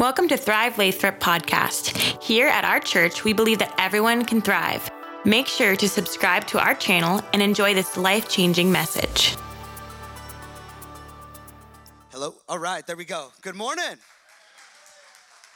[0.00, 2.22] Welcome to Thrive Lathrop podcast.
[2.22, 4.90] Here at our church, we believe that everyone can thrive.
[5.26, 9.36] Make sure to subscribe to our channel and enjoy this life changing message.
[12.12, 12.36] Hello.
[12.48, 13.28] All right, there we go.
[13.42, 13.98] Good morning.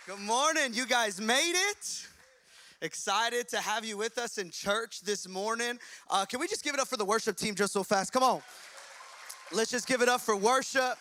[0.06, 0.74] Good morning.
[0.74, 2.06] You guys made it.
[2.82, 5.79] Excited to have you with us in church this morning.
[6.11, 8.12] Uh, can we just give it up for the worship team just so fast?
[8.12, 8.42] Come on.
[9.54, 10.98] Let's just give it up for worship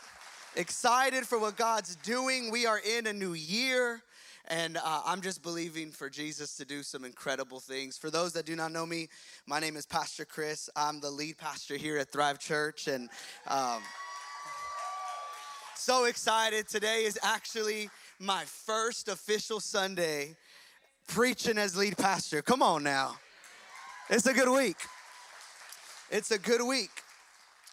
[0.56, 2.52] excited for what God's doing.
[2.52, 4.02] We are in a new year.
[4.50, 7.98] And uh, I'm just believing for Jesus to do some incredible things.
[7.98, 9.08] For those that do not know me,
[9.48, 10.70] my name is Pastor Chris.
[10.76, 12.88] I'm the lead pastor here at Thrive Church.
[12.88, 13.10] And
[13.48, 13.82] um,
[15.76, 16.68] so excited.
[16.68, 20.36] Today is actually my first official Sunday
[21.08, 22.42] preaching as lead pastor.
[22.42, 23.16] Come on now.
[24.10, 24.78] It's a good week.
[26.12, 27.03] It's a good week.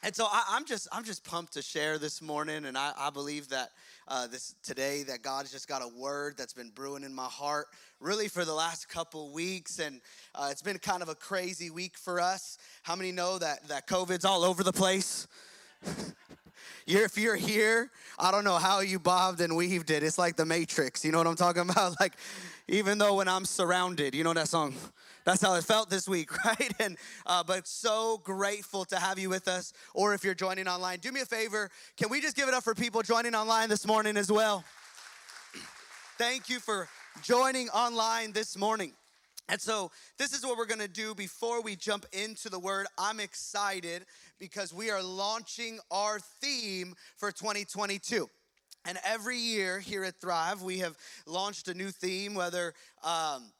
[0.03, 3.11] And so I, am just I'm just pumped to share this morning, and I, I
[3.11, 3.71] believe that
[4.09, 7.67] uh, this today that God's just got a word that's been brewing in my heart
[8.01, 10.01] really for the last couple weeks, and
[10.35, 12.57] uh, it's been kind of a crazy week for us.
[12.83, 15.29] How many know that that COVID's all over the place?
[16.87, 20.03] You're, if you're here, I don't know how you bobbed and weaved it.
[20.03, 21.05] It's like the Matrix.
[21.05, 21.99] You know what I'm talking about?
[22.01, 22.15] Like,
[22.69, 24.75] even though when I'm surrounded, you know that song?
[25.25, 26.73] That's how it felt this week, right?
[26.79, 26.97] And
[27.27, 29.73] uh, but so grateful to have you with us.
[29.95, 31.71] Or if you're joining online, do me a favor.
[31.97, 34.65] Can we just give it up for people joining online this morning as well?
[36.19, 36.89] Thank you for
[37.23, 38.93] joining online this morning.
[39.51, 42.87] And so, this is what we're gonna do before we jump into the word.
[42.97, 44.07] I'm excited
[44.39, 48.31] because we are launching our theme for 2022.
[48.85, 53.51] And every year here at Thrive, we have launched a new theme, whether um,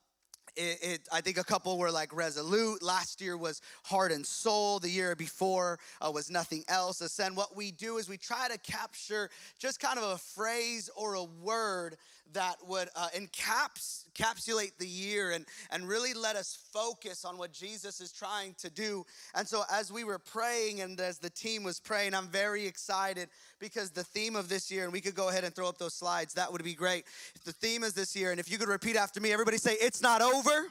[0.57, 2.83] it, it, I think a couple were like resolute.
[2.83, 4.79] Last year was heart and soul.
[4.79, 7.01] The year before uh, was nothing else.
[7.01, 7.37] Ascend.
[7.37, 11.25] What we do is we try to capture just kind of a phrase or a
[11.25, 11.97] word
[12.33, 17.53] that would uh, encaps, encapsulate the year and, and really let us focus on what
[17.53, 19.05] Jesus is trying to do.
[19.35, 23.29] And so, as we were praying and as the team was praying, I'm very excited
[23.59, 25.95] because the theme of this year, and we could go ahead and throw up those
[25.95, 27.05] slides, that would be great.
[27.45, 30.03] The theme is this year, and if you could repeat after me, everybody say, It's
[30.03, 30.67] not over,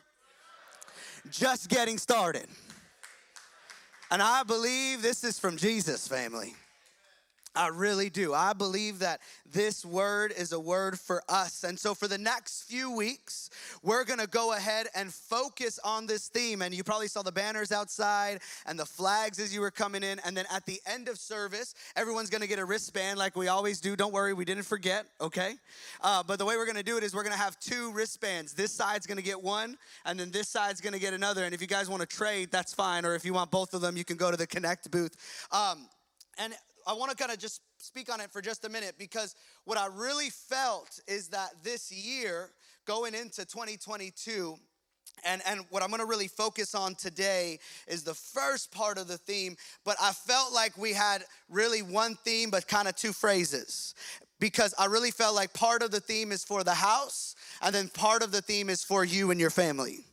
[1.31, 2.47] just getting started.
[4.11, 6.55] And I believe this is from Jesus, family.
[7.55, 8.33] I really do.
[8.33, 9.21] I believe that
[9.51, 11.63] this word is a word for us.
[11.63, 13.49] And so, for the next few weeks,
[13.81, 16.61] we're gonna go ahead and focus on this theme.
[16.61, 20.19] And you probably saw the banners outside and the flags as you were coming in.
[20.19, 23.81] And then at the end of service, everyone's gonna get a wristband like we always
[23.81, 23.95] do.
[23.95, 25.55] Don't worry, we didn't forget, okay?
[26.01, 28.53] Uh, but the way we're gonna do it is we're gonna have two wristbands.
[28.53, 31.45] This side's gonna get one, and then this side's gonna get another.
[31.45, 33.05] And if you guys wanna trade, that's fine.
[33.05, 35.15] Or if you want both of them, you can go to the Connect booth.
[35.51, 35.89] Um,
[36.37, 36.53] and
[36.89, 39.35] I want to kind of just speak on it for just a minute because
[39.65, 42.49] what I really felt is that this year,
[42.85, 44.57] going into 2022,
[45.23, 49.19] and, and what I'm gonna really focus on today is the first part of the
[49.19, 49.55] theme,
[49.85, 53.93] but I felt like we had really one theme, but kind of two phrases.
[54.39, 57.89] Because I really felt like part of the theme is for the house, and then
[57.89, 60.05] part of the theme is for you and your family.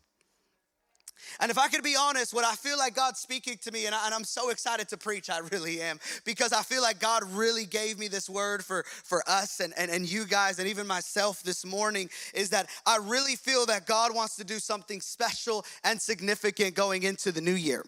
[1.40, 3.94] And if I could be honest, what I feel like God's speaking to me, and,
[3.94, 7.66] I, am so excited to preach, I really am, because I feel like God really
[7.66, 11.42] gave me this word for, for us and, and, and you guys, and even myself
[11.42, 16.00] this morning, is that I really feel that God wants to do something special and
[16.00, 17.84] significant going into the new year.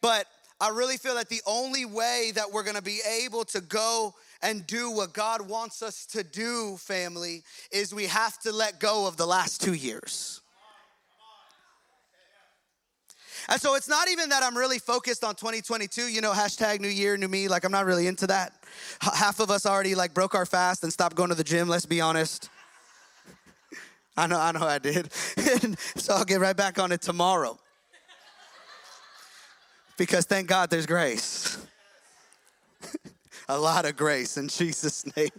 [0.00, 0.26] But
[0.60, 4.66] I really feel that the only way that we're gonna be able to go and
[4.66, 9.16] do what God wants us to do, family, is we have to let go of
[9.16, 10.39] the last two years.
[13.50, 16.88] And so it's not even that I'm really focused on 2022, you know, hashtag new
[16.88, 17.48] year, new me.
[17.48, 18.52] Like, I'm not really into that.
[19.00, 21.84] Half of us already like broke our fast and stopped going to the gym, let's
[21.84, 22.48] be honest.
[24.16, 25.12] I know, I know I did.
[25.96, 27.58] so I'll get right back on it tomorrow.
[29.98, 31.58] Because thank God there's grace.
[33.48, 35.30] A lot of grace in Jesus' name.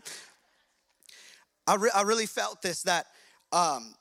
[1.65, 3.05] I, re- I really felt this that
[3.53, 3.95] um,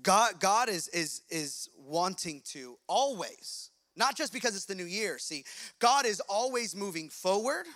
[0.00, 5.18] God, God is, is, is wanting to always, not just because it's the new year.
[5.18, 5.44] See,
[5.78, 7.66] God is always moving forward,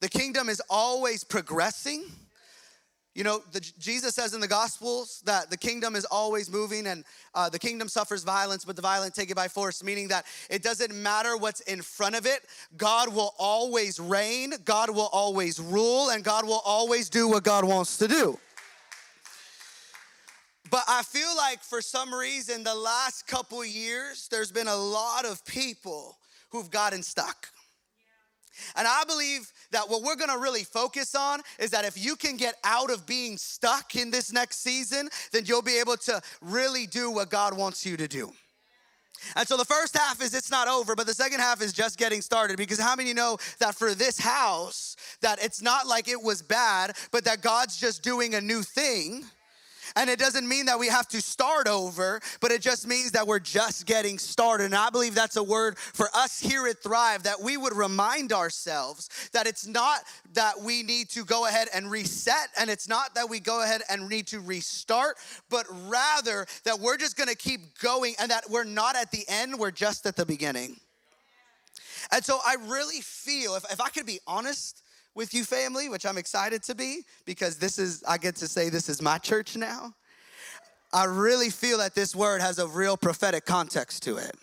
[0.00, 2.04] the kingdom is always progressing.
[3.14, 7.04] You know, the, Jesus says in the Gospels that the kingdom is always moving and
[7.34, 10.62] uh, the kingdom suffers violence, but the violent take it by force, meaning that it
[10.62, 12.40] doesn't matter what's in front of it.
[12.78, 17.66] God will always reign, God will always rule, and God will always do what God
[17.66, 18.38] wants to do.
[20.72, 25.26] But I feel like for some reason, the last couple years, there's been a lot
[25.26, 26.16] of people
[26.48, 27.48] who've gotten stuck.
[28.74, 32.38] And I believe that what we're gonna really focus on is that if you can
[32.38, 36.86] get out of being stuck in this next season, then you'll be able to really
[36.86, 38.32] do what God wants you to do.
[39.36, 41.98] And so the first half is it's not over, but the second half is just
[41.98, 42.56] getting started.
[42.56, 46.96] Because how many know that for this house, that it's not like it was bad,
[47.10, 49.26] but that God's just doing a new thing?
[49.96, 53.26] And it doesn't mean that we have to start over, but it just means that
[53.26, 54.64] we're just getting started.
[54.64, 58.32] And I believe that's a word for us here at Thrive that we would remind
[58.32, 60.00] ourselves that it's not
[60.34, 63.82] that we need to go ahead and reset, and it's not that we go ahead
[63.90, 65.16] and need to restart,
[65.50, 69.58] but rather that we're just gonna keep going and that we're not at the end,
[69.58, 70.76] we're just at the beginning.
[72.10, 74.82] And so I really feel, if, if I could be honest,
[75.14, 78.68] with you, family, which I'm excited to be because this is, I get to say,
[78.68, 79.94] this is my church now.
[80.92, 84.36] I really feel that this word has a real prophetic context to it.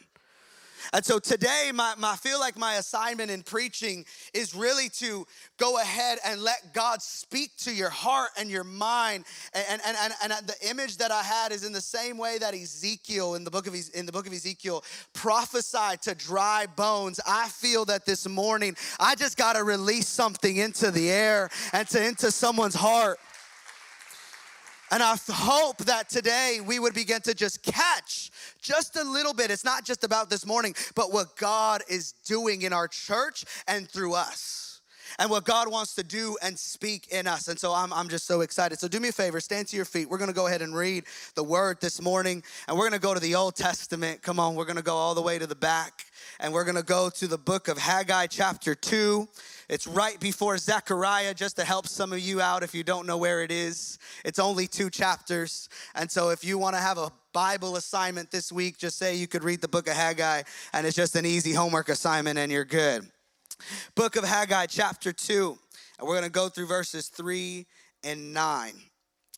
[0.93, 5.25] And so today, my, my, I feel like my assignment in preaching is really to
[5.57, 9.25] go ahead and let God speak to your heart and your mind.
[9.53, 12.53] And, and, and, and the image that I had is in the same way that
[12.53, 14.83] Ezekiel, in the book of, in the book of Ezekiel,
[15.13, 17.19] prophesied to dry bones.
[17.27, 21.87] I feel that this morning, I just got to release something into the air and
[21.89, 23.19] to into someone's heart.
[24.91, 28.31] And I hope that today we would begin to just catch
[28.61, 29.51] just a little bit.
[29.51, 33.89] It's not just about this morning, but what God is doing in our church and
[33.89, 34.69] through us.
[35.17, 37.47] And what God wants to do and speak in us.
[37.47, 38.79] And so I'm, I'm just so excited.
[38.79, 40.07] So do me a favor, stand to your feet.
[40.09, 42.44] We're gonna go ahead and read the word this morning.
[42.67, 44.21] And we're gonna go to the Old Testament.
[44.21, 46.05] Come on, we're gonna go all the way to the back.
[46.39, 49.27] And we're gonna go to the book of Haggai, chapter 2.
[49.67, 53.17] It's right before Zechariah, just to help some of you out if you don't know
[53.17, 53.97] where it is.
[54.23, 55.69] It's only two chapters.
[55.95, 59.27] And so if you want to have a Bible assignment this week, just say you
[59.27, 60.43] could read the book of Haggai,
[60.73, 63.09] and it's just an easy homework assignment, and you're good.
[63.95, 65.57] Book of Haggai, chapter 2.
[65.99, 67.65] And we're going to go through verses 3
[68.03, 68.73] and 9.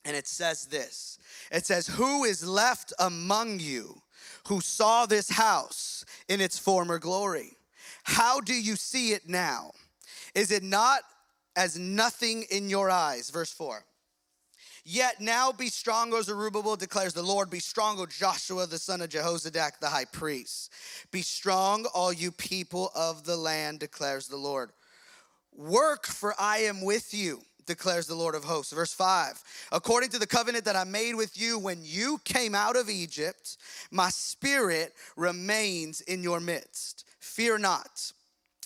[0.06, 1.20] And it says this
[1.52, 4.02] It says, Who is left among you
[4.48, 7.58] who saw this house in its former glory?
[8.04, 9.72] How do you see it now?
[10.34, 11.02] Is it not
[11.56, 13.30] as nothing in your eyes?
[13.30, 13.84] Verse 4.
[14.84, 17.50] Yet now be strong, O Zerubbabel, declares the Lord.
[17.50, 20.72] Be strong, O Joshua, the son of Jehozadak, the high priest.
[21.12, 24.72] Be strong, all you people of the land, declares the Lord.
[25.56, 28.74] Work, for I am with you, declares the Lord of hosts.
[28.74, 32.76] Verse 5 According to the covenant that I made with you when you came out
[32.76, 33.58] of Egypt,
[33.92, 37.06] my spirit remains in your midst.
[37.20, 38.14] Fear not.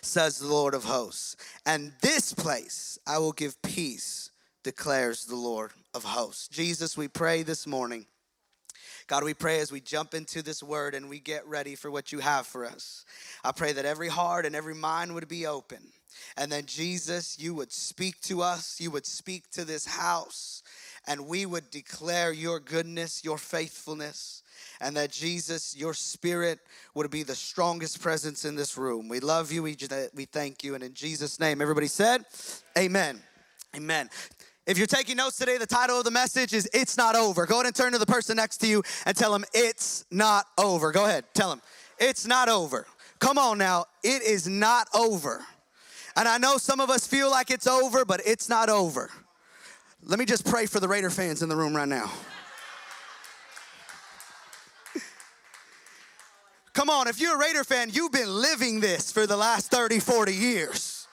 [0.00, 1.36] says the Lord of hosts.
[1.66, 4.30] And this place I will give peace,
[4.62, 6.48] declares the Lord of hosts.
[6.48, 8.06] Jesus, we pray this morning.
[9.06, 12.12] God, we pray as we jump into this word and we get ready for what
[12.12, 13.04] you have for us.
[13.44, 15.82] I pray that every heart and every mind would be open.
[16.36, 20.62] And then, Jesus, you would speak to us, you would speak to this house,
[21.06, 24.41] and we would declare your goodness, your faithfulness
[24.82, 26.58] and that Jesus, your spirit,
[26.94, 29.08] would be the strongest presence in this room.
[29.08, 29.62] We love you.
[29.62, 29.76] We,
[30.12, 30.74] we thank you.
[30.74, 32.24] And in Jesus' name, everybody said,
[32.76, 33.20] Amen.
[33.76, 34.10] Amen.
[34.66, 37.46] If you're taking notes today, the title of the message is It's Not Over.
[37.46, 40.46] Go ahead and turn to the person next to you and tell them, It's not
[40.58, 40.90] over.
[40.90, 41.62] Go ahead, tell them,
[41.98, 42.86] It's not over.
[43.20, 45.44] Come on now, it is not over.
[46.16, 49.10] And I know some of us feel like it's over, but it's not over.
[50.04, 52.10] Let me just pray for the Raider fans in the room right now.
[56.82, 60.00] Come on, if you're a Raider fan, you've been living this for the last 30,
[60.00, 61.06] 40 years.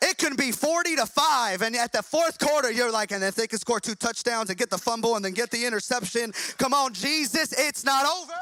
[0.00, 3.34] It can be 40 to 5, and at the fourth quarter, you're like, and if
[3.34, 6.72] they can score two touchdowns and get the fumble and then get the interception, come
[6.72, 8.32] on, Jesus, it's not over.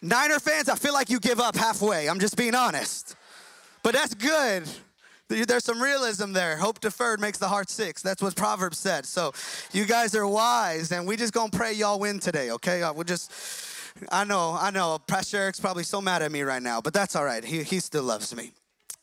[0.00, 2.08] Niner fans, I feel like you give up halfway.
[2.08, 3.16] I'm just being honest.
[3.82, 4.68] But that's good.
[5.32, 6.56] There's some realism there.
[6.56, 7.98] Hope deferred makes the heart sick.
[8.00, 9.06] That's what Proverbs said.
[9.06, 9.32] So
[9.72, 12.82] you guys are wise, and we just gonna pray y'all win today, okay?
[12.82, 13.32] Uh, we'll just,
[14.10, 14.98] I know, I know.
[14.98, 17.42] Pastor Eric's probably so mad at me right now, but that's all right.
[17.42, 18.52] He, he still loves me.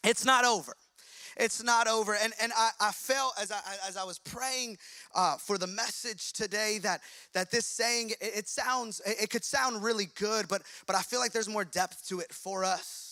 [0.03, 0.74] It's not over.
[1.36, 2.15] It's not over.
[2.15, 4.77] And, and I, I felt as I, as I was praying
[5.15, 7.01] uh, for the message today that,
[7.33, 11.01] that this saying, it, it sounds, it, it could sound really good, but, but I
[11.01, 13.09] feel like there's more depth to it for us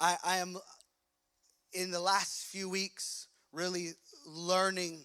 [0.00, 0.58] I, I am
[1.76, 3.90] in the last few weeks really
[4.26, 5.00] learning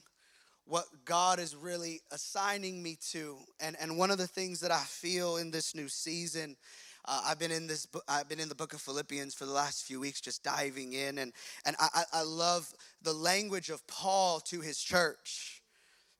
[0.66, 3.38] what God is really assigning me to.
[3.60, 6.56] And, and one of the things that I feel in this new season,
[7.04, 7.88] uh, I've been in this.
[8.08, 11.18] I've been in the book of Philippians for the last few weeks, just diving in,
[11.18, 11.34] and
[11.66, 15.51] and I, I love the language of Paul to his church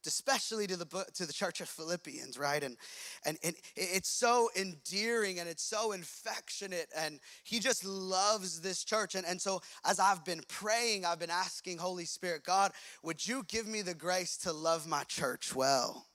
[0.08, 2.64] especially to the to the church of Philippians, right?
[2.64, 2.78] And
[3.26, 9.16] and and it's so endearing and it's so affectionate, and he just loves this church.
[9.16, 12.72] And and so as I've been praying, I've been asking Holy Spirit, God,
[13.04, 16.06] would you give me the grace to love my church well?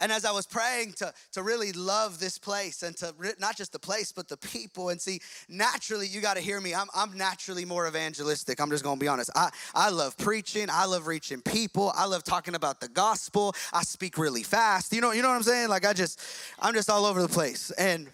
[0.00, 3.56] And as I was praying to, to really love this place and to re- not
[3.56, 6.74] just the place, but the people, and see, naturally, you got to hear me.
[6.74, 8.60] I'm, I'm naturally more evangelistic.
[8.60, 9.30] I'm just going to be honest.
[9.34, 10.68] I, I love preaching.
[10.70, 11.92] I love reaching people.
[11.94, 13.54] I love talking about the gospel.
[13.72, 14.92] I speak really fast.
[14.92, 15.68] You know, you know what I'm saying?
[15.68, 16.20] Like I just,
[16.58, 17.70] I'm just all over the place.
[17.72, 18.08] And,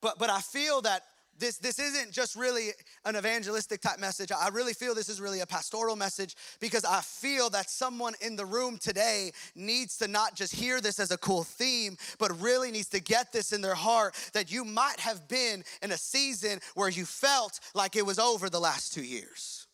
[0.00, 1.02] but, but I feel that
[1.40, 2.68] this, this isn't just really
[3.04, 4.30] an evangelistic type message.
[4.30, 8.36] I really feel this is really a pastoral message because I feel that someone in
[8.36, 12.70] the room today needs to not just hear this as a cool theme, but really
[12.70, 16.60] needs to get this in their heart that you might have been in a season
[16.74, 19.66] where you felt like it was over the last two years.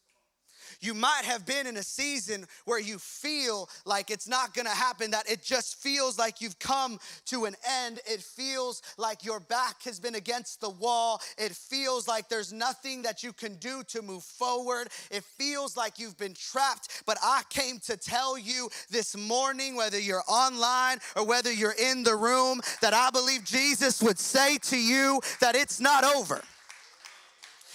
[0.81, 5.11] You might have been in a season where you feel like it's not gonna happen,
[5.13, 8.01] that it just feels like you've come to an end.
[8.07, 11.21] It feels like your back has been against the wall.
[11.39, 14.89] It feels like there's nothing that you can do to move forward.
[15.11, 17.03] It feels like you've been trapped.
[17.07, 22.03] But I came to tell you this morning, whether you're online or whether you're in
[22.03, 26.43] the room, that I believe Jesus would say to you that it's not over.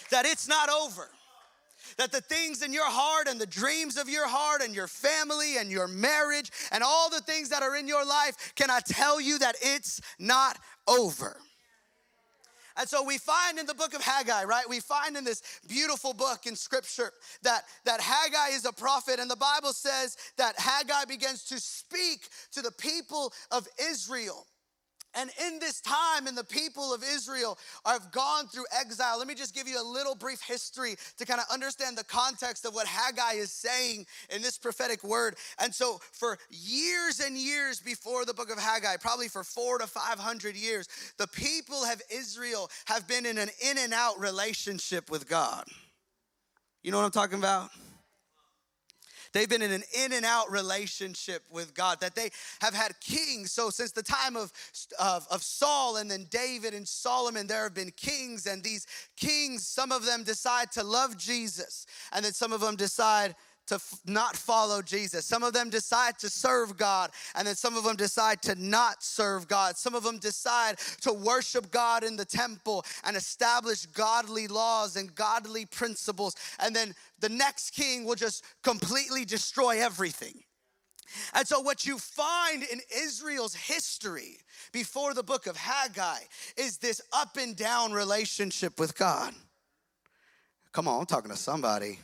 [0.10, 1.10] That it's not over
[1.98, 5.58] that the things in your heart and the dreams of your heart and your family
[5.58, 9.20] and your marriage and all the things that are in your life, can I tell
[9.20, 10.58] you that it's not
[10.88, 11.38] over?
[12.78, 14.68] And so we find in the book of Haggai, right?
[14.68, 17.12] We find in this beautiful book in scripture
[17.44, 22.30] that, that Haggai is a prophet, and the Bible says that Haggai begins to speak
[22.54, 24.48] to the people of Israel.
[25.14, 29.18] And in this time, and the people of Israel have gone through exile.
[29.18, 32.66] Let me just give you a little brief history to kind of understand the context
[32.66, 35.36] of what Haggai is saying in this prophetic word.
[35.60, 39.88] And so, for years and years before the book of Haggai, probably for four to
[39.88, 40.88] 500 years,
[41.18, 45.66] the people of Israel have been in an in and out relationship with God.
[46.84, 47.70] You know what I'm talking about?
[49.34, 53.52] They've been in an in and out relationship with God, that they have had kings.
[53.52, 54.52] So, since the time of,
[55.00, 58.46] of, of Saul and then David and Solomon, there have been kings.
[58.46, 58.86] And these
[59.16, 63.36] kings, some of them decide to love Jesus, and then some of them decide
[63.68, 65.26] to f- not follow Jesus.
[65.26, 69.04] Some of them decide to serve God, and then some of them decide to not
[69.04, 69.78] serve God.
[69.78, 75.14] Some of them decide to worship God in the temple and establish godly laws and
[75.16, 76.36] godly principles.
[76.60, 80.44] And then the next king will just completely destroy everything.
[81.34, 84.38] And so, what you find in Israel's history
[84.72, 86.20] before the book of Haggai
[86.58, 89.34] is this up and down relationship with God.
[90.72, 92.00] Come on, I'm talking to somebody.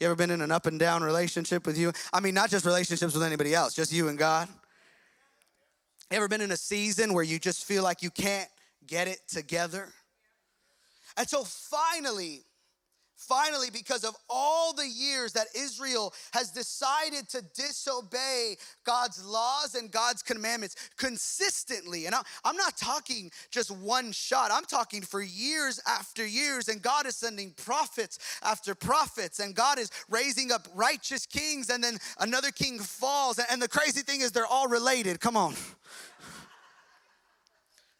[0.00, 1.92] You ever been in an up and down relationship with you?
[2.12, 4.48] I mean, not just relationships with anybody else, just you and God.
[6.10, 8.48] You Ever been in a season where you just feel like you can't
[8.86, 9.88] get it together?
[11.16, 12.44] And so finally,
[13.28, 19.90] Finally, because of all the years that Israel has decided to disobey God's laws and
[19.90, 22.14] God's commandments consistently, and
[22.44, 27.16] I'm not talking just one shot, I'm talking for years after years, and God is
[27.16, 32.78] sending prophets after prophets, and God is raising up righteous kings, and then another king
[32.78, 33.38] falls.
[33.50, 35.20] And the crazy thing is, they're all related.
[35.20, 35.54] Come on.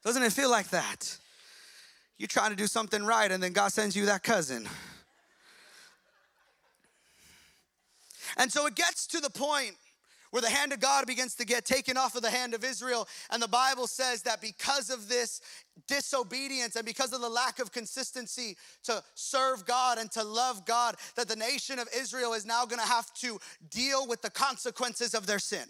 [0.05, 1.17] Doesn't it feel like that?
[2.19, 4.69] You're trying to do something right, and then God sends you that cousin.
[8.37, 9.77] And so it gets to the point
[10.35, 13.07] where the hand of God begins to get taken off of the hand of Israel.
[13.31, 15.41] And the Bible says that because of this
[15.87, 20.97] disobedience and because of the lack of consistency to serve God and to love God,
[21.15, 23.39] that the nation of Israel is now gonna have to
[23.71, 25.69] deal with the consequences of their sin.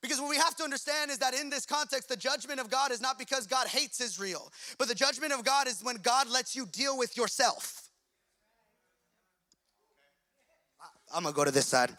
[0.00, 2.92] Because what we have to understand is that in this context, the judgment of God
[2.92, 6.54] is not because God hates Israel, but the judgment of God is when God lets
[6.54, 7.83] you deal with yourself.
[11.14, 11.90] I'm gonna go to this side.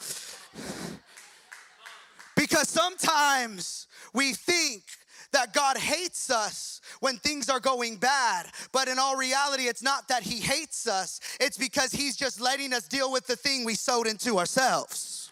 [2.36, 4.84] Because sometimes we think
[5.31, 8.48] that God hates us when things are going bad.
[8.72, 12.74] But in all reality, it's not that He hates us, it's because He's just letting
[12.74, 15.31] us deal with the thing we sowed into ourselves.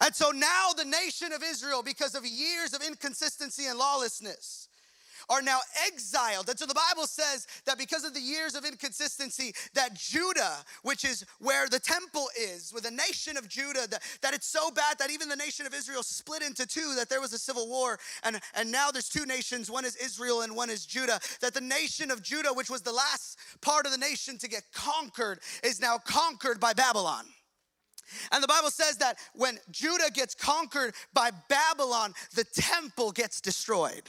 [0.00, 4.68] And so now the nation of Israel, because of years of inconsistency and lawlessness,
[5.28, 6.48] are now exiled.
[6.48, 11.04] And so the Bible says that because of the years of inconsistency, that Judah, which
[11.04, 14.98] is where the temple is, with the nation of Judah, that, that it's so bad
[14.98, 17.98] that even the nation of Israel split into two, that there was a civil war.
[18.22, 21.20] And, and now there's two nations, one is Israel and one is Judah.
[21.40, 24.62] That the nation of Judah, which was the last part of the nation to get
[24.72, 27.24] conquered, is now conquered by Babylon.
[28.32, 34.08] And the Bible says that when Judah gets conquered by Babylon, the temple gets destroyed.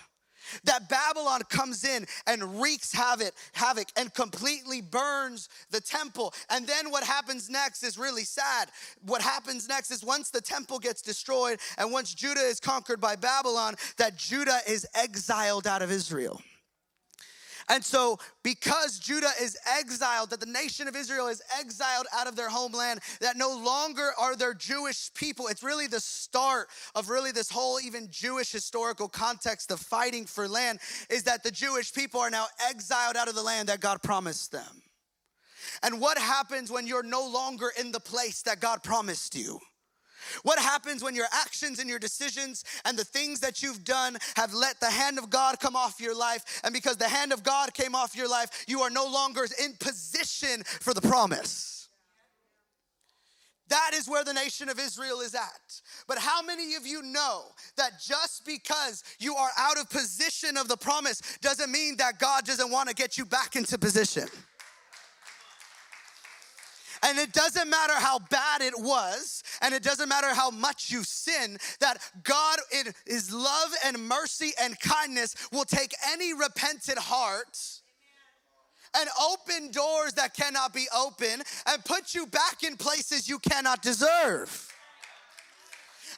[0.63, 6.33] That Babylon comes in and wreaks havoc, havoc and completely burns the temple.
[6.49, 8.69] And then what happens next is really sad.
[9.05, 13.15] What happens next is once the temple gets destroyed and once Judah is conquered by
[13.15, 16.41] Babylon, that Judah is exiled out of Israel.
[17.67, 22.35] And so, because Judah is exiled, that the nation of Israel is exiled out of
[22.35, 25.47] their homeland, that no longer are there Jewish people.
[25.47, 30.47] It's really the start of really this whole even Jewish historical context of fighting for
[30.47, 30.79] land,
[31.09, 34.51] is that the Jewish people are now exiled out of the land that God promised
[34.51, 34.83] them.
[35.81, 39.59] And what happens when you're no longer in the place that God promised you?
[40.43, 44.53] What happens when your actions and your decisions and the things that you've done have
[44.53, 46.61] let the hand of God come off your life?
[46.63, 49.73] And because the hand of God came off your life, you are no longer in
[49.79, 51.75] position for the promise.
[53.69, 55.81] That is where the nation of Israel is at.
[56.07, 57.45] But how many of you know
[57.77, 62.45] that just because you are out of position of the promise doesn't mean that God
[62.45, 64.27] doesn't want to get you back into position?
[67.05, 71.03] And it doesn't matter how bad it was, and it doesn't matter how much you
[71.03, 77.59] sin, that God, in His love and mercy and kindness, will take any repentant heart
[78.97, 83.81] and open doors that cannot be open and put you back in places you cannot
[83.81, 84.74] deserve.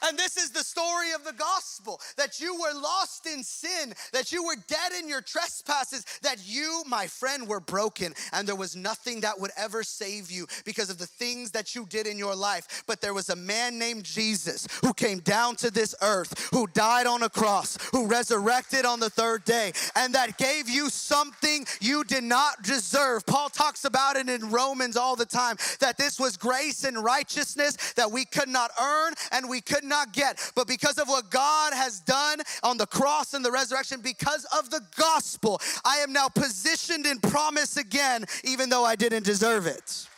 [0.06, 4.32] And this is the story of the gospel that you were lost in sin, that
[4.32, 8.76] you were dead in your trespasses, that you, my friend, were broken, and there was
[8.76, 12.34] nothing that would ever save you because of the things that you did in your
[12.34, 12.84] life.
[12.86, 17.06] But there was a man named Jesus who came down to this earth, who died
[17.06, 22.04] on a cross, who resurrected on the third day, and that gave you something you
[22.04, 23.26] did not deserve.
[23.26, 27.92] Paul talks about it in Romans all the time that this was grace and righteousness
[27.94, 30.52] that we could not earn and we could not get.
[30.54, 34.70] But because of what God has done on the cross and the resurrection, because of
[34.70, 40.08] the gospel, I am now positioned in promise again, even though I didn't deserve it.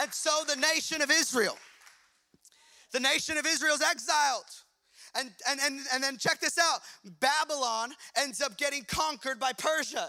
[0.00, 1.56] And so the nation of Israel,
[2.92, 4.44] the nation of Israel is exiled.
[5.14, 6.80] And, and, and, and then check this out
[7.20, 10.08] Babylon ends up getting conquered by Persia.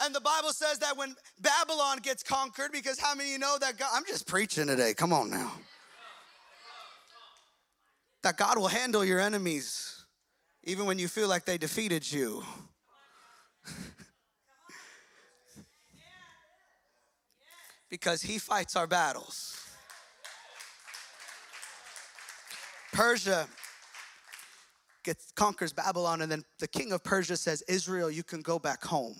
[0.00, 3.78] And the Bible says that when Babylon gets conquered, because how many you know that
[3.78, 5.52] God, I'm just preaching today, come on now.
[8.22, 10.04] That God will handle your enemies
[10.64, 12.44] even when you feel like they defeated you.
[17.90, 19.54] because he fights our battles.
[22.92, 23.48] Persia
[25.04, 28.84] gets conquers Babylon, and then the king of Persia says, Israel, you can go back
[28.84, 29.16] home.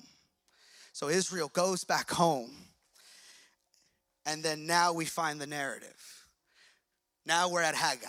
[0.92, 2.50] So Israel goes back home.
[4.26, 6.26] And then now we find the narrative.
[7.24, 8.08] Now we're at Haggai.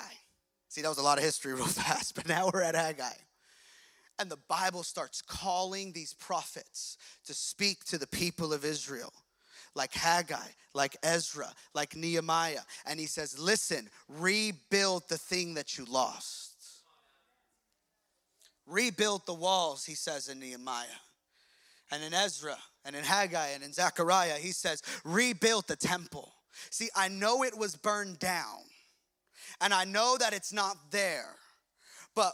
[0.67, 3.13] See, that was a lot of history real fast, but now we're at Haggai.
[4.19, 9.13] And the Bible starts calling these prophets to speak to the people of Israel,
[9.75, 12.61] like Haggai, like Ezra, like Nehemiah.
[12.85, 16.55] And he says, Listen, rebuild the thing that you lost.
[18.67, 20.85] Rebuild the walls, he says in Nehemiah
[21.91, 26.33] and in Ezra and in Haggai and in Zechariah, he says, rebuild the temple.
[26.69, 28.59] See, I know it was burned down,
[29.61, 31.35] and I know that it's not there,
[32.15, 32.33] but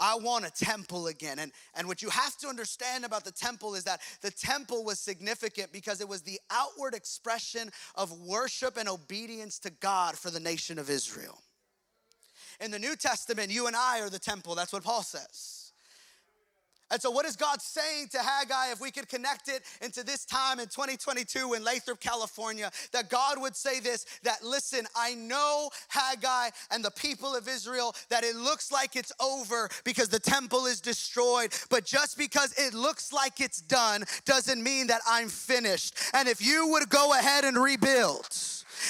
[0.00, 1.38] I want a temple again.
[1.38, 4.98] And, and what you have to understand about the temple is that the temple was
[4.98, 10.40] significant because it was the outward expression of worship and obedience to God for the
[10.40, 11.38] nation of Israel.
[12.60, 14.54] In the New Testament, you and I are the temple.
[14.54, 15.59] That's what Paul says.
[16.90, 20.24] And so, what is God saying to Haggai if we could connect it into this
[20.24, 22.70] time in 2022 in Lathrop, California?
[22.92, 27.94] That God would say this that, listen, I know Haggai and the people of Israel
[28.08, 32.74] that it looks like it's over because the temple is destroyed, but just because it
[32.74, 35.94] looks like it's done doesn't mean that I'm finished.
[36.12, 38.28] And if you would go ahead and rebuild,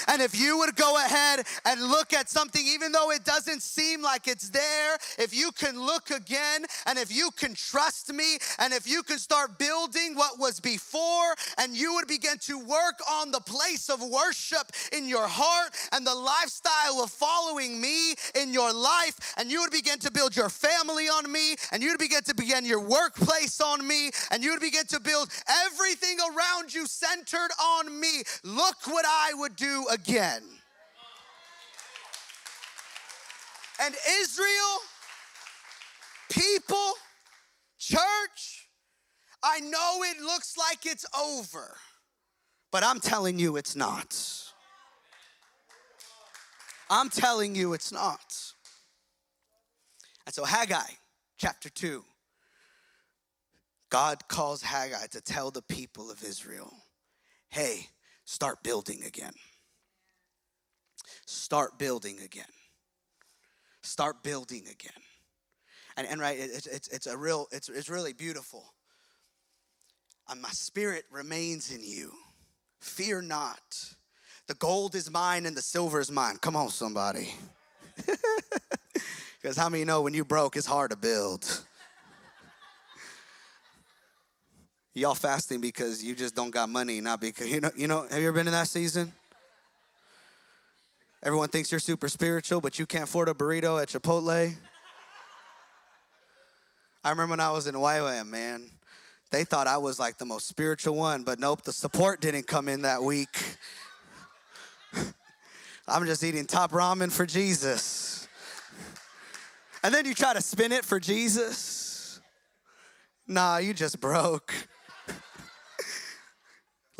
[0.09, 4.03] And if you would go ahead and look at something, even though it doesn't seem
[4.03, 8.73] like it's there, if you can look again and if you can trust me and
[8.73, 13.31] if you can start building what was before and you would begin to work on
[13.31, 18.73] the place of worship in your heart and the lifestyle of following me in your
[18.73, 22.23] life, and you would begin to build your family on me, and you would begin
[22.23, 25.29] to begin your workplace on me, and you would begin to build
[25.67, 28.23] everything around you centered on me.
[28.45, 30.43] Look what I would do again.
[33.83, 34.79] And Israel,
[36.31, 36.93] people,
[37.79, 38.69] church,
[39.43, 41.77] I know it looks like it's over,
[42.71, 44.17] but I'm telling you it's not.
[46.91, 48.53] I'm telling you it's not.
[50.27, 50.91] And so, Haggai
[51.39, 52.05] chapter 2,
[53.91, 56.73] God calls Haggai to tell the people of Israel,
[57.49, 57.89] hey,
[58.25, 59.33] start building again.
[61.51, 62.45] Start building again.
[63.83, 65.03] Start building again.
[65.97, 68.73] And, and right, it's, it's, it's a real, it's, it's really beautiful.
[70.29, 72.13] And my spirit remains in you.
[72.79, 73.59] Fear not.
[74.47, 76.37] The gold is mine and the silver is mine.
[76.41, 77.35] Come on, somebody.
[79.43, 81.65] Because how many know when you broke, it's hard to build?
[84.93, 87.71] Y'all fasting because you just don't got money, not because you know.
[87.75, 89.15] You know, have you ever been in that season?
[91.23, 94.55] Everyone thinks you're super spiritual, but you can't afford a burrito at Chipotle.
[97.05, 98.71] I remember when I was in YWAM, man.
[99.31, 102.69] They thought I was like the most spiritual one, but nope, the support didn't come
[102.69, 103.29] in that week.
[105.87, 108.27] I'm just eating top ramen for Jesus.
[109.83, 112.19] And then you try to spin it for Jesus.
[113.27, 114.55] Nah, you just broke.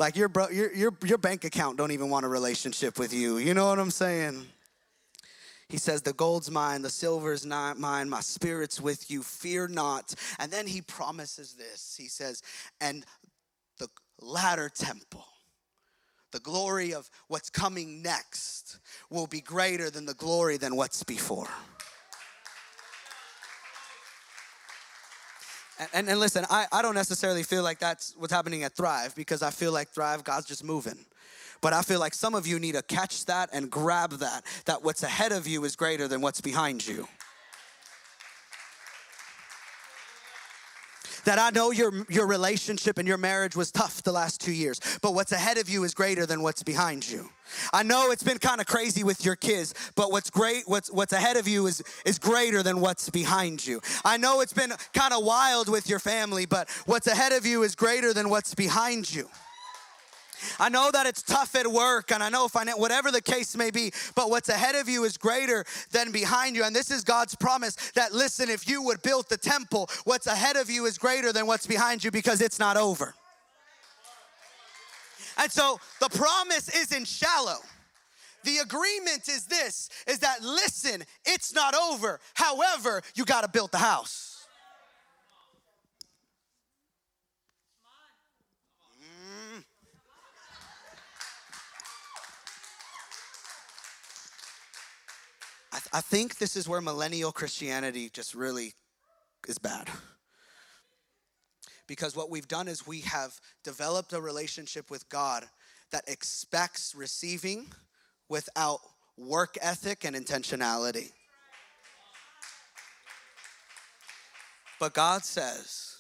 [0.01, 3.37] Like your, bro- your, your, your bank account don't even want a relationship with you.
[3.37, 4.47] You know what I'm saying?
[5.69, 10.15] He says, The gold's mine, the silver's not mine, my spirit's with you, fear not.
[10.39, 11.97] And then he promises this.
[12.01, 12.43] He says,
[12.81, 13.05] And
[13.79, 13.89] the
[14.21, 15.25] latter temple
[16.33, 18.79] the glory of what's coming next
[19.11, 21.49] will be greater than the glory than what's before.
[25.95, 29.43] And, and, listen, I, I don't necessarily feel like that's what's happening at Thrive because
[29.43, 31.07] I feel like Thrive, God's just moving.
[31.63, 34.83] But I feel like some of you need to catch that and grab that, that
[34.83, 37.09] what's ahead of you is greater than what's behind you.
[41.25, 44.81] That I know your, your relationship and your marriage was tough the last two years,
[45.03, 47.29] but what's ahead of you is greater than what's behind you.
[47.73, 51.13] I know it's been kind of crazy with your kids, but what's great, what's what's
[51.13, 53.81] ahead of you is is greater than what's behind you.
[54.05, 57.63] I know it's been kind of wild with your family, but what's ahead of you
[57.65, 59.29] is greater than what's behind you.
[60.59, 63.71] I know that it's tough at work, and I know finan- whatever the case may
[63.71, 66.65] be, but what's ahead of you is greater than behind you.
[66.65, 70.57] And this is God's promise that, listen, if you would build the temple, what's ahead
[70.57, 73.15] of you is greater than what's behind you because it's not over.
[75.39, 77.59] And so the promise isn't shallow.
[78.45, 82.21] The agreement is this is that listen, it's not over.
[82.35, 84.30] However, you got to build the house.
[95.73, 98.75] I, th- I think this is where millennial Christianity just really
[99.49, 99.89] is bad.
[101.87, 105.45] Because what we've done is we have developed a relationship with God
[105.91, 107.67] that expects receiving
[108.29, 108.81] without
[109.17, 111.13] work ethic and intentionality.
[114.79, 115.99] But God says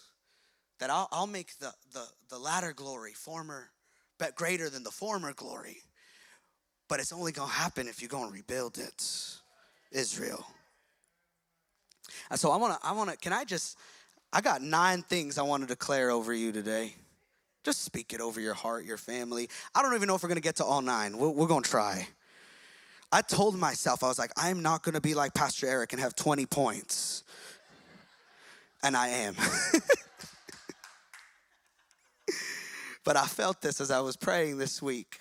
[0.78, 3.70] that I'll, I'll make the, the, the latter glory former,
[4.18, 5.82] but greater than the former glory.
[6.88, 9.04] But it's only gonna happen if you go and rebuild it.
[9.90, 10.46] Israel.
[12.30, 13.76] And so I want to, I want to, can I just,
[14.32, 16.94] I got nine things I want to declare over you today.
[17.64, 19.48] Just speak it over your heart, your family.
[19.74, 21.18] I don't even know if we're to get to all nine.
[21.18, 22.08] We're, we're to try.
[23.12, 26.14] I told myself, I was like, I'm not to be like Pastor Eric and have
[26.14, 27.24] 20 points.
[28.82, 29.34] And I am.
[33.04, 35.18] but I felt this as I was praying this week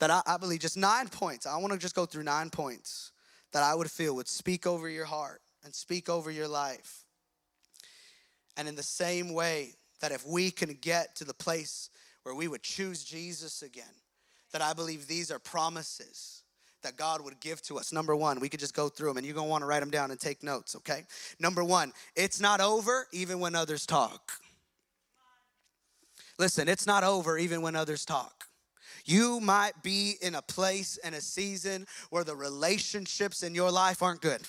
[0.00, 1.46] that I, I believe just nine points.
[1.46, 3.12] I want to just go through nine points
[3.52, 7.04] that I would feel would speak over your heart and speak over your life.
[8.56, 11.90] And in the same way that if we can get to the place
[12.22, 13.84] where we would choose Jesus again,
[14.52, 16.42] that I believe these are promises
[16.82, 17.92] that God would give to us.
[17.92, 20.10] Number one, we could just go through them and you're gonna wanna write them down
[20.10, 21.04] and take notes, okay?
[21.40, 24.32] Number one, it's not over even when others talk.
[26.38, 28.47] Listen, it's not over even when others talk.
[29.08, 34.02] You might be in a place and a season where the relationships in your life
[34.02, 34.42] aren't good,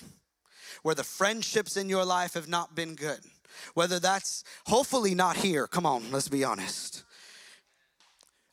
[0.82, 3.20] where the friendships in your life have not been good.
[3.72, 7.04] Whether that's hopefully not here, come on, let's be honest.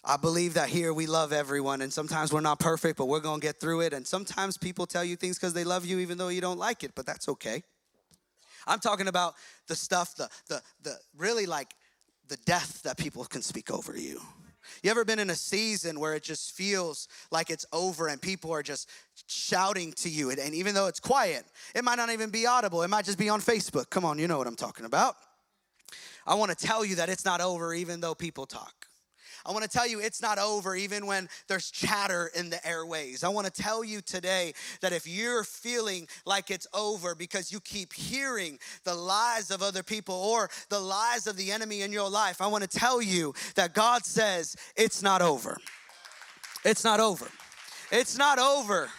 [0.02, 3.42] I believe that here we love everyone, and sometimes we're not perfect, but we're gonna
[3.42, 3.92] get through it.
[3.92, 6.86] And sometimes people tell you things because they love you, even though you don't like
[6.86, 7.64] it, but that's okay.
[8.66, 9.36] I'm talking about
[9.68, 11.76] the stuff, the the the really like
[12.30, 14.22] the death that people can speak over you.
[14.84, 18.52] You ever been in a season where it just feels like it's over and people
[18.52, 18.90] are just
[19.28, 20.30] shouting to you?
[20.30, 22.84] And, even though it's quiet, it might not even be audible.
[22.84, 23.90] It might just be on Facebook.
[23.90, 25.16] Come on, you know what I'm talking about.
[26.26, 28.77] I want to tell you that it's not over even though people talk.
[29.48, 33.24] I want to tell you it's not over even when there's chatter in the airways.
[33.24, 37.62] I want to tell you today that if you're feeling like it's over because you
[37.62, 42.10] keep hearing the lies of other people or the lies of the enemy in your
[42.10, 45.58] life, I want to tell you that God says it's not over.
[46.66, 47.28] It's not over.
[47.90, 48.90] It's not over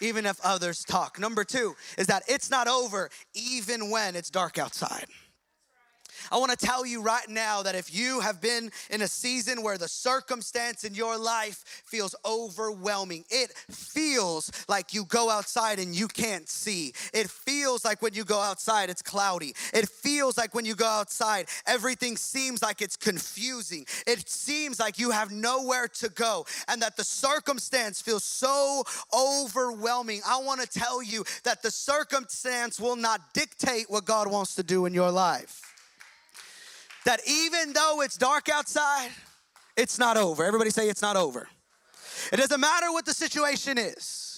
[0.00, 1.18] even if others talk.
[1.20, 5.04] Number two is that it's not over even when it's dark outside.
[6.30, 9.62] I want to tell you right now that if you have been in a season
[9.62, 15.94] where the circumstance in your life feels overwhelming, it feels like you go outside and
[15.94, 16.92] you can't see.
[17.12, 19.54] It feels like when you go outside, it's cloudy.
[19.72, 23.86] It feels like when you go outside, everything seems like it's confusing.
[24.06, 30.20] It seems like you have nowhere to go and that the circumstance feels so overwhelming.
[30.26, 34.62] I want to tell you that the circumstance will not dictate what God wants to
[34.62, 35.69] do in your life
[37.04, 39.10] that even though it's dark outside,
[39.76, 40.44] it's not over.
[40.44, 41.48] Everybody say it's not over.
[42.32, 44.30] It doesn't matter what the situation is.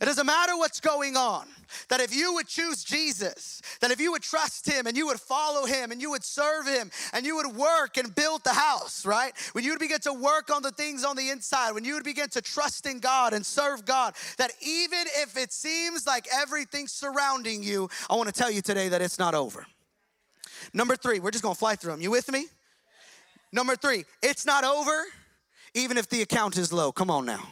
[0.00, 1.46] It doesn't matter what's going on.
[1.88, 5.20] That if you would choose Jesus, that if you would trust Him and you would
[5.20, 9.06] follow Him and you would serve Him and you would work and build the house,
[9.06, 9.32] right?
[9.52, 12.04] When you would begin to work on the things on the inside, when you would
[12.04, 16.92] begin to trust in God and serve God, that even if it seems like everything's
[16.92, 19.66] surrounding you, I want to tell you today that it's not over.
[20.72, 22.00] Number three, we're just gonna fly through them.
[22.00, 22.46] You with me?
[23.52, 25.04] Number three, it's not over
[25.74, 26.92] even if the account is low.
[26.92, 27.48] Come on now.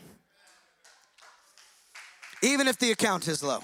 [2.42, 3.62] Even if the account is low.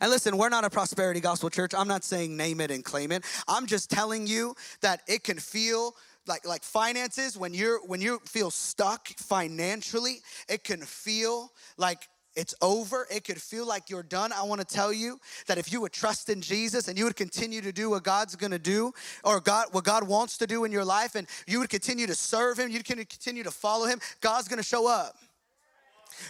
[0.00, 1.72] And listen, we're not a prosperity gospel church.
[1.74, 3.24] I'm not saying name it and claim it.
[3.48, 5.94] I'm just telling you that it can feel
[6.26, 12.54] like like finances when you're when you feel stuck financially, it can feel like it's
[12.60, 13.06] over.
[13.10, 14.32] It could feel like you're done.
[14.32, 17.16] I want to tell you that if you would trust in Jesus and you would
[17.16, 18.92] continue to do what God's going to do
[19.24, 22.14] or God what God wants to do in your life and you would continue to
[22.14, 25.16] serve him, you can continue to follow him, God's going to show up.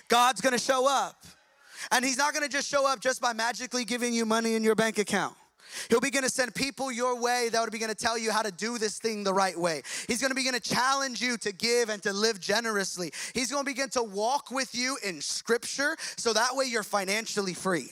[0.09, 1.25] God's going to show up.
[1.91, 4.65] And he's not going to just show up just by magically giving you money in
[4.65, 5.35] your bank account.
[5.89, 8.53] He'll begin to send people your way that will begin to tell you how to
[8.53, 9.83] do this thing the right way.
[10.09, 13.13] He's going to begin to challenge you to give and to live generously.
[13.35, 17.55] He's going to begin to walk with you in scripture so that way you're financially
[17.55, 17.91] free.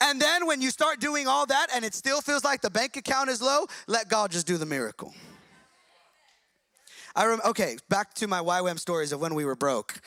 [0.00, 2.96] And then when you start doing all that and it still feels like the bank
[2.96, 5.14] account is low, let God just do the miracle.
[7.14, 10.00] I rem- okay, back to my YWAM stories of when we were broke.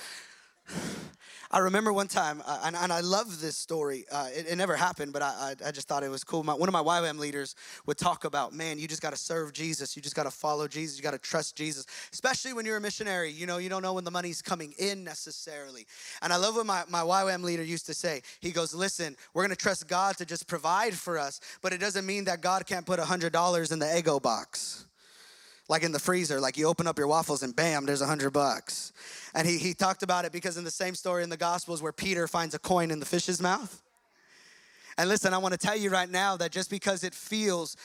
[1.56, 4.04] I remember one time, uh, and, and, I love this story.
[4.12, 6.44] Uh, it, it, never happened, but I, I, I, just thought it was cool.
[6.44, 9.54] My, one of my YWAM leaders would talk about, man, you just got to serve
[9.54, 9.96] Jesus.
[9.96, 10.98] You just got to follow Jesus.
[10.98, 13.32] You got to trust Jesus, especially when you're a missionary.
[13.32, 15.88] You know, you don't know when the money's coming in necessarily.
[16.22, 18.22] And I love what my, my YWAM leader used to say.
[18.42, 21.80] He goes, listen, we're going to trust God to just provide for us, but it
[21.80, 24.85] doesn't mean that God can't put $100 in the Eggo box
[25.68, 28.32] like in the freezer, like you open up your waffles and bam, there's a hundred
[28.32, 28.94] bucks.
[29.34, 31.92] And he, he talked about it because in the same story in the Gospels where
[31.92, 33.82] Peter finds a coin in the fish's mouth.
[34.98, 37.76] And listen, I want to tell you right now that just because it feels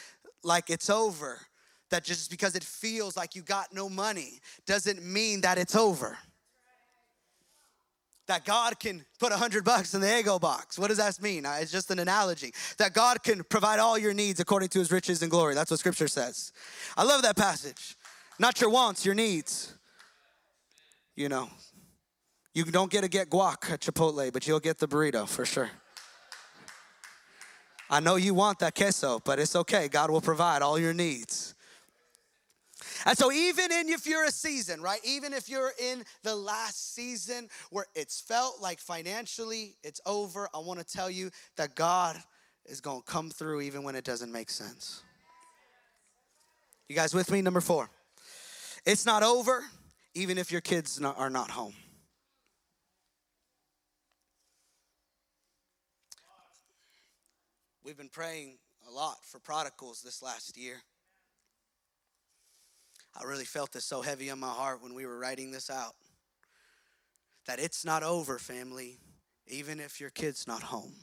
[0.44, 1.40] like it's over,
[1.90, 6.18] that just because it feels like you got no money, doesn't mean that it's over
[8.30, 10.78] that God can put a hundred bucks in the Eggo box.
[10.78, 11.44] What does that mean?
[11.44, 12.54] Uh, it's just an analogy.
[12.78, 15.56] That God can provide all your needs according to his riches and glory.
[15.56, 16.52] That's what scripture says.
[16.96, 17.96] I love that passage.
[18.38, 19.74] Not your wants, your needs.
[21.16, 21.50] You know,
[22.54, 25.70] you don't get to get guac at Chipotle, but you'll get the burrito for sure.
[27.90, 29.88] I know you want that queso, but it's okay.
[29.88, 31.56] God will provide all your needs.
[33.06, 35.00] And so, even in if you're a season, right?
[35.04, 40.58] Even if you're in the last season where it's felt like financially it's over, I
[40.58, 42.16] want to tell you that God
[42.66, 45.02] is going to come through even when it doesn't make sense.
[46.88, 47.40] You guys with me?
[47.42, 47.88] Number four.
[48.84, 49.62] It's not over
[50.14, 51.74] even if your kids are not home.
[57.84, 58.58] We've been praying
[58.88, 60.82] a lot for prodigals this last year.
[63.20, 65.94] I really felt this so heavy on my heart when we were writing this out.
[67.46, 68.98] That it's not over, family,
[69.46, 70.94] even if your kid's not home.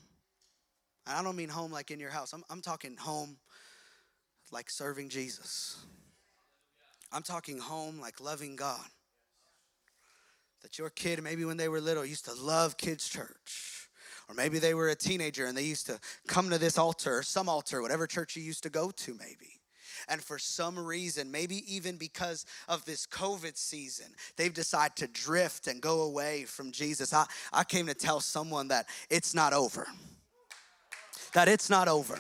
[1.06, 3.38] And I don't mean home like in your house, I'm, I'm talking home
[4.52, 5.78] like serving Jesus.
[7.12, 8.86] I'm talking home like loving God.
[10.64, 13.90] That your kid, maybe when they were little, used to love kids' church.
[14.28, 17.48] Or maybe they were a teenager and they used to come to this altar, some
[17.48, 19.57] altar, whatever church you used to go to, maybe.
[20.08, 25.68] And for some reason, maybe even because of this COVID season, they've decided to drift
[25.68, 27.14] and go away from Jesus.
[27.14, 29.88] I, I came to tell someone that it's not over.
[31.34, 32.20] That it's not over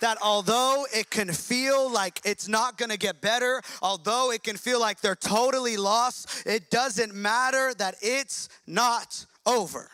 [0.00, 4.80] that although it can feel like it's not gonna get better, although it can feel
[4.80, 9.88] like they're totally lost, it doesn't matter that it's not over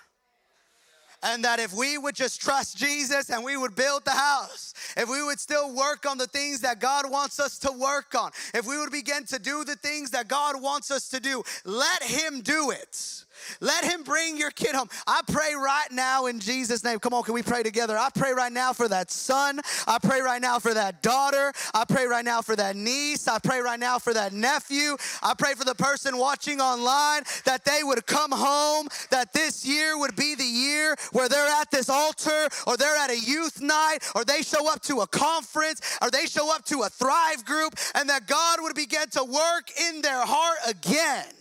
[1.22, 5.08] and that if we would just trust Jesus and we would build the house, if
[5.08, 8.66] we would still work on the things that God wants us to work on, if
[8.66, 12.40] we would begin to do the things that God wants us to do, let Him
[12.40, 13.24] do it.
[13.60, 14.88] Let him bring your kid home.
[15.06, 16.98] I pray right now in Jesus' name.
[16.98, 17.96] Come on, can we pray together?
[17.96, 19.60] I pray right now for that son.
[19.86, 21.52] I pray right now for that daughter.
[21.74, 23.28] I pray right now for that niece.
[23.28, 24.96] I pray right now for that nephew.
[25.22, 29.98] I pray for the person watching online that they would come home, that this year
[29.98, 33.98] would be the year where they're at this altar or they're at a youth night
[34.14, 37.74] or they show up to a conference or they show up to a Thrive group
[37.94, 41.37] and that God would begin to work in their heart again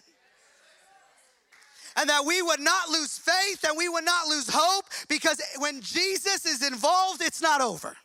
[1.97, 5.81] and that we would not lose faith and we would not lose hope because when
[5.81, 7.97] Jesus is involved, it's not over.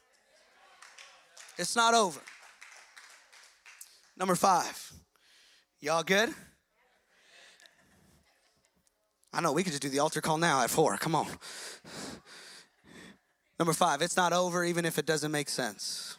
[1.59, 2.21] It's not over.
[4.17, 4.93] Number five.
[5.81, 6.31] Y'all good?
[9.35, 10.97] I know we could just do the altar call now at four.
[10.97, 11.27] Come on.
[13.59, 16.17] Number five, it's not over even if it doesn't make sense.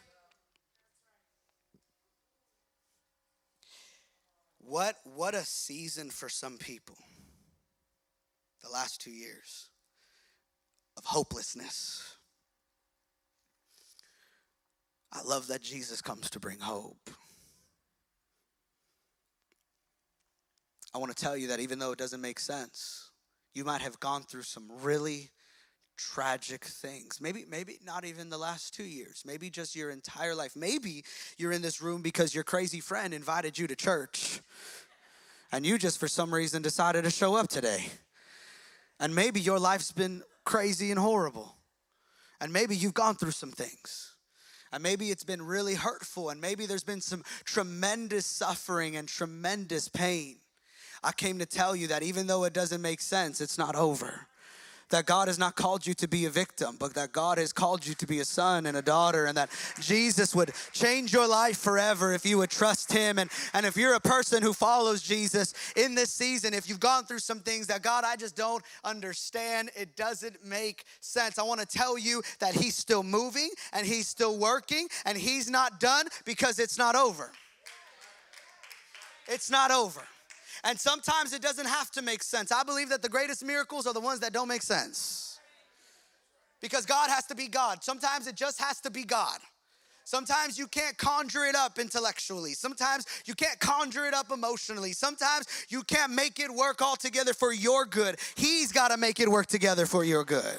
[4.60, 6.96] What what a season for some people
[8.64, 9.68] the last two years
[10.96, 12.16] of hopelessness.
[15.12, 17.10] I love that Jesus comes to bring hope.
[20.94, 23.10] I want to tell you that even though it doesn't make sense,
[23.52, 25.30] you might have gone through some really
[25.96, 27.20] tragic things.
[27.20, 29.22] Maybe maybe not even the last 2 years.
[29.24, 30.56] Maybe just your entire life.
[30.56, 31.04] Maybe
[31.36, 34.40] you're in this room because your crazy friend invited you to church
[35.52, 37.86] and you just for some reason decided to show up today.
[39.04, 41.58] And maybe your life's been crazy and horrible.
[42.40, 44.14] And maybe you've gone through some things.
[44.72, 46.30] And maybe it's been really hurtful.
[46.30, 50.38] And maybe there's been some tremendous suffering and tremendous pain.
[51.02, 54.26] I came to tell you that even though it doesn't make sense, it's not over
[54.94, 57.84] that God has not called you to be a victim, but that God has called
[57.84, 61.58] you to be a son and a daughter, and that Jesus would change your life
[61.58, 63.18] forever if you would trust Him.
[63.18, 67.06] And, and if you're a person who follows Jesus in this season, if you've gone
[67.06, 71.40] through some things that God, I just don't understand, it doesn't make sense.
[71.40, 75.50] I want to tell you that He's still moving and He's still working, and He's
[75.50, 77.32] not done because it's not over.
[79.26, 80.02] It's not over.
[80.64, 82.50] And sometimes it doesn't have to make sense.
[82.50, 85.38] I believe that the greatest miracles are the ones that don't make sense.
[86.62, 87.84] Because God has to be God.
[87.84, 89.38] Sometimes it just has to be God.
[90.06, 92.52] Sometimes you can't conjure it up intellectually.
[92.52, 94.92] Sometimes you can't conjure it up emotionally.
[94.92, 98.16] Sometimes you can't make it work all together for your good.
[98.34, 100.58] He's got to make it work together for your good.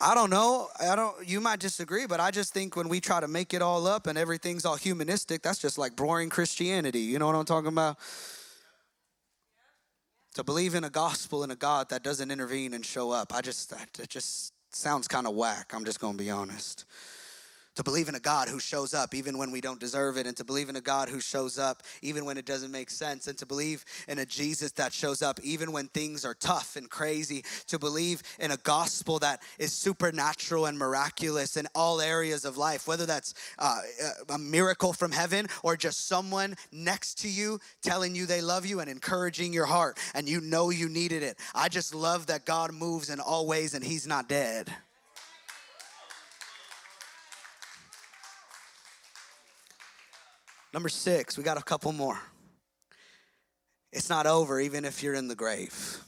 [0.00, 0.68] I don't know.
[0.80, 3.62] I don't you might disagree, but I just think when we try to make it
[3.62, 7.00] all up and everything's all humanistic, that's just like boring Christianity.
[7.00, 7.98] You know what I'm talking about?
[10.34, 13.40] To believe in a gospel and a God that doesn't intervene and show up, I
[13.40, 15.72] just that, it just sounds kind of whack.
[15.74, 16.84] I'm just going to be honest
[17.78, 20.36] to believe in a God who shows up even when we don't deserve it, and
[20.36, 23.38] to believe in a God who shows up even when it doesn't make sense, and
[23.38, 27.44] to believe in a Jesus that shows up even when things are tough and crazy,
[27.68, 32.88] to believe in a gospel that is supernatural and miraculous in all areas of life,
[32.88, 33.78] whether that's uh,
[34.30, 38.80] a miracle from heaven or just someone next to you telling you they love you
[38.80, 41.38] and encouraging your heart, and you know you needed it.
[41.54, 44.68] I just love that God moves in all ways and He's not dead.
[50.78, 52.20] Number six, we got a couple more.
[53.92, 55.98] It's not over even if you're in the grave.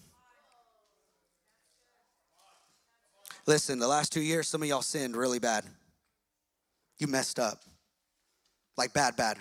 [3.48, 5.64] Listen, the last two years, some of y'all sinned really bad.
[6.98, 7.64] You messed up.
[8.76, 9.38] Like bad, bad.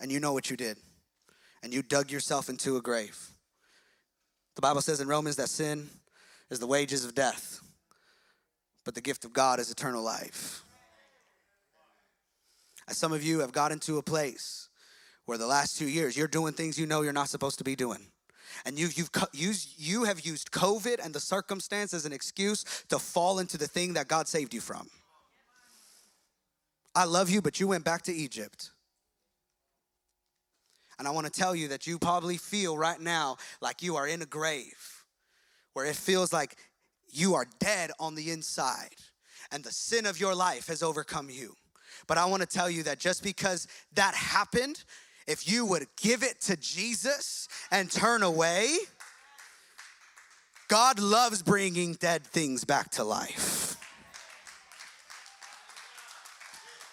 [0.00, 0.76] And you know what you did.
[1.64, 3.18] And you dug yourself into a grave.
[4.54, 5.88] The Bible says in Romans that sin
[6.48, 7.58] is the wages of death,
[8.84, 10.62] but the gift of God is eternal life.
[12.88, 14.68] Some of you have gotten to a place
[15.26, 17.76] where the last two years you're doing things you know you're not supposed to be
[17.76, 18.06] doing.
[18.64, 22.98] And you've, you've used, you have used COVID and the circumstance as an excuse to
[22.98, 24.88] fall into the thing that God saved you from.
[26.94, 28.70] I love you, but you went back to Egypt.
[30.98, 34.08] And I want to tell you that you probably feel right now like you are
[34.08, 35.04] in a grave
[35.74, 36.56] where it feels like
[37.12, 38.94] you are dead on the inside
[39.52, 41.54] and the sin of your life has overcome you.
[42.06, 44.84] But I want to tell you that just because that happened,
[45.26, 48.76] if you would give it to Jesus and turn away,
[50.68, 53.76] God loves bringing dead things back to life.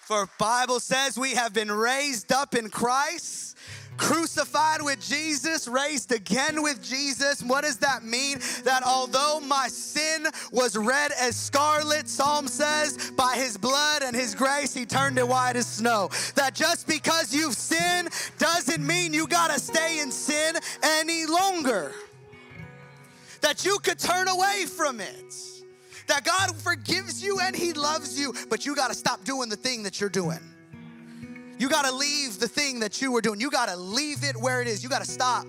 [0.01, 3.57] For Bible says we have been raised up in Christ
[3.97, 7.41] crucified with Jesus, raised again with Jesus.
[7.43, 8.39] What does that mean?
[8.63, 14.35] That although my sin was red as scarlet, Psalm says, by his blood and his
[14.35, 16.09] grace, he turned it white as snow.
[16.35, 21.93] That just because you've sinned doesn't mean you gotta stay in sin any longer.
[23.41, 25.35] That you could turn away from it.
[26.07, 29.83] That God forgives you and he loves you, but you gotta stop doing the thing
[29.83, 30.52] that you're doing.
[31.63, 33.39] You got to leave the thing that you were doing.
[33.39, 34.83] You got to leave it where it is.
[34.83, 35.45] You got to stop.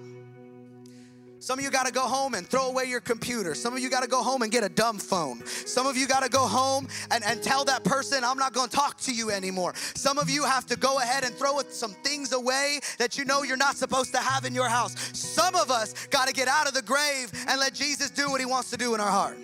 [1.40, 3.52] Some of you got to go home and throw away your computer.
[3.56, 5.44] Some of you got to go home and get a dumb phone.
[5.44, 8.68] Some of you got to go home and, and tell that person, I'm not going
[8.68, 9.72] to talk to you anymore.
[9.74, 13.42] Some of you have to go ahead and throw some things away that you know
[13.42, 14.94] you're not supposed to have in your house.
[15.18, 18.38] Some of us got to get out of the grave and let Jesus do what
[18.38, 19.36] he wants to do in our heart.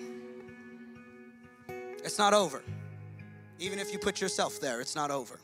[2.05, 2.63] It's not over.
[3.59, 5.41] Even if you put yourself there, it's not over.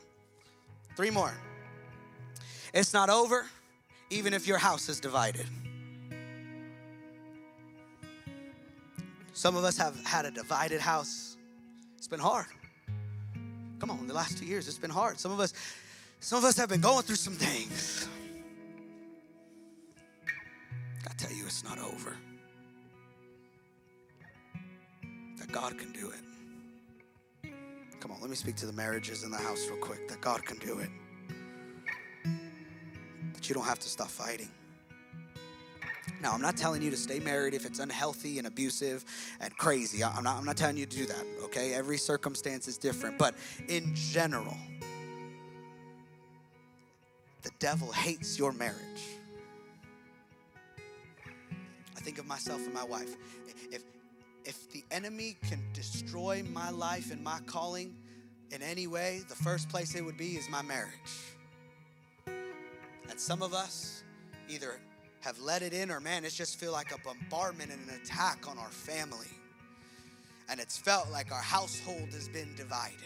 [0.97, 1.34] Three more.
[2.72, 3.47] It's not over,
[4.09, 5.47] even if your house is divided.
[9.34, 11.36] Some of us have had a divided house.
[11.99, 12.47] It's been hard.
[13.78, 15.20] Come on, the last two years, it's been hard.
[15.20, 15.53] Some of us,
[16.20, 18.09] some of us have been going through some things.
[21.07, 22.16] I tell you, it's not over.
[25.38, 26.20] That God can do it.
[28.07, 30.44] Come on, let me speak to the marriages in the house real quick that God
[30.44, 30.90] can do it.
[33.34, 34.48] That you don't have to stop fighting.
[36.22, 39.04] Now, I'm not telling you to stay married if it's unhealthy and abusive
[39.40, 40.04] and crazy.
[40.04, 41.74] I'm not, I'm not telling you to do that, okay?
[41.74, 43.18] Every circumstance is different.
[43.18, 43.34] But
[43.66, 44.57] in general,
[47.42, 49.02] the devil hates your marriage.
[51.96, 53.16] I think of myself and my wife.
[53.72, 53.82] If,
[54.57, 57.94] if the enemy can destroy my life and my calling
[58.50, 60.92] in any way, the first place it would be is my marriage.
[62.26, 64.02] And some of us
[64.48, 64.80] either
[65.20, 68.48] have let it in or man, it's just feel like a bombardment and an attack
[68.48, 69.30] on our family.
[70.48, 72.96] And it's felt like our household has been divided.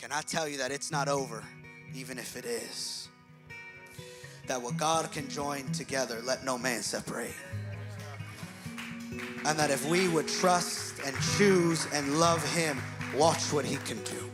[0.00, 1.44] Can I tell you that it's not over,
[1.94, 3.08] even if it is?
[4.46, 7.34] That what God can join together, let no man separate.
[9.44, 12.80] And that if we would trust and choose and love Him,
[13.16, 14.30] watch what He can do.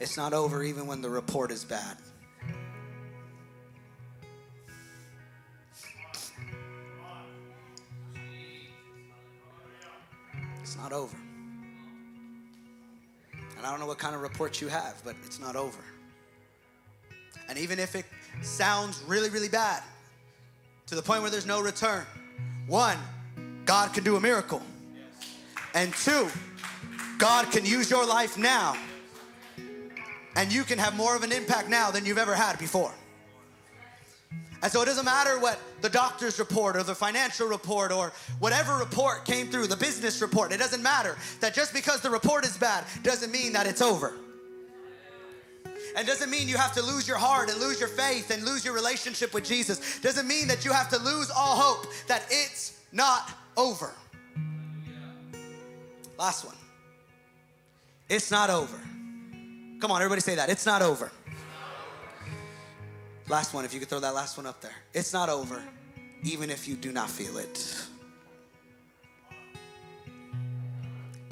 [0.00, 1.96] It's not over even when the report is bad.
[10.62, 11.16] It's not over.
[13.56, 15.82] And I don't know what kind of report you have, but it's not over.
[17.48, 18.04] And even if it
[18.42, 19.82] sounds really, really bad,
[20.86, 22.04] to the point where there's no return.
[22.66, 22.98] One,
[23.64, 24.62] God can do a miracle.
[25.74, 26.28] And two,
[27.18, 28.76] God can use your life now.
[30.36, 32.92] And you can have more of an impact now than you've ever had before.
[34.62, 38.76] And so it doesn't matter what the doctor's report or the financial report or whatever
[38.76, 41.16] report came through, the business report, it doesn't matter.
[41.40, 44.14] That just because the report is bad doesn't mean that it's over.
[45.96, 48.66] And doesn't mean you have to lose your heart and lose your faith and lose
[48.66, 49.98] your relationship with Jesus.
[50.00, 53.94] Doesn't mean that you have to lose all hope that it's not over.
[56.18, 56.54] Last one.
[58.10, 58.76] It's not over.
[59.80, 60.50] Come on, everybody say that.
[60.50, 61.10] It's not over.
[63.28, 64.74] Last one, if you could throw that last one up there.
[64.92, 65.62] It's not over,
[66.22, 67.86] even if you do not feel it.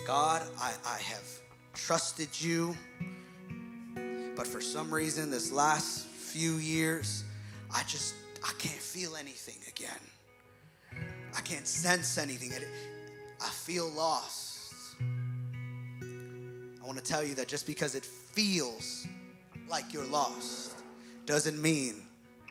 [0.07, 1.41] God, I, I have
[1.75, 2.77] trusted you.
[4.37, 7.25] But for some reason, this last few years,
[7.73, 9.91] I just, I can't feel anything again.
[11.37, 12.53] I can't sense anything.
[13.41, 14.75] I feel lost.
[15.01, 19.07] I want to tell you that just because it feels
[19.69, 20.75] like you're lost
[21.27, 22.03] doesn't mean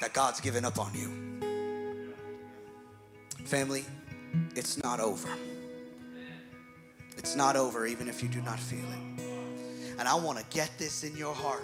[0.01, 1.39] that God's given up on you.
[3.45, 3.85] Family,
[4.55, 5.29] it's not over.
[7.17, 9.12] It's not over even if you do not feel it.
[10.03, 11.63] And I want to get this in your heart.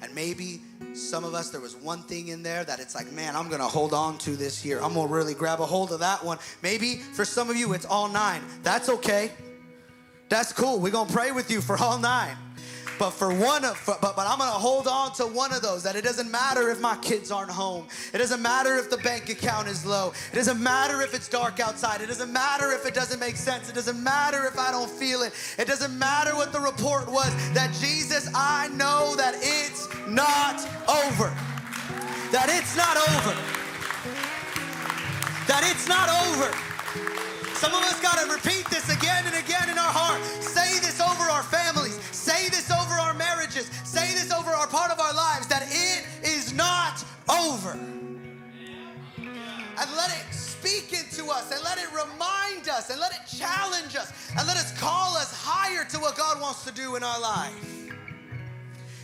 [0.00, 0.62] And maybe
[0.94, 3.68] some of us, there was one thing in there that it's like, man, I'm gonna
[3.68, 4.80] hold on to this here.
[4.80, 6.38] I'm gonna really grab a hold of that one.
[6.62, 8.40] Maybe for some of you, it's all nine.
[8.62, 9.30] That's okay.
[10.30, 10.80] That's cool.
[10.80, 12.38] We're gonna pray with you for all nine.
[12.98, 15.96] But for one of, but, but I'm gonna hold on to one of those that
[15.96, 17.86] it doesn't matter if my kids aren't home.
[18.14, 20.12] It doesn't matter if the bank account is low.
[20.32, 22.00] It doesn't matter if it's dark outside.
[22.00, 23.68] It doesn't matter if it doesn't make sense.
[23.68, 25.34] It doesn't matter if I don't feel it.
[25.58, 27.30] It doesn't matter what the report was.
[27.52, 31.28] That Jesus, I know that it's not over.
[32.32, 33.34] That it's not over.
[35.46, 36.50] That it's not over.
[37.56, 40.20] Some of us got to repeat this again and again in our heart.
[44.76, 47.72] Part of our lives that it is not over.
[49.78, 53.96] And let it speak into us and let it remind us and let it challenge
[53.96, 57.18] us and let us call us higher to what God wants to do in our
[57.18, 57.90] life.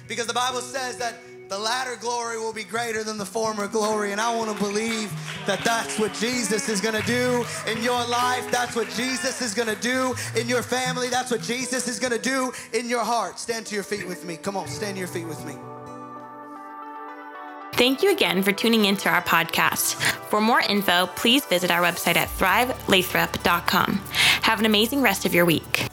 [0.09, 1.15] Because the Bible says that
[1.53, 4.13] the latter glory will be greater than the former glory.
[4.13, 5.13] And I want to believe
[5.45, 8.51] that that's what Jesus is going to do in your life.
[8.51, 11.11] That's what Jesus is going to do in your family.
[11.11, 13.39] That's what Jesus is going to do in your heart.
[13.39, 14.39] Stand to your feet with me.
[14.39, 15.57] Come on, stand to your feet with me.
[17.75, 19.97] Thank you again for tuning into our podcast.
[20.31, 24.01] For more info, please visit our website at thrivelathrop.com.
[24.41, 25.92] Have an amazing rest of your week.